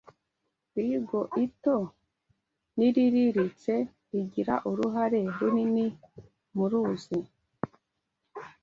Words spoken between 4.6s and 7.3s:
uruhare runini mu uuruzi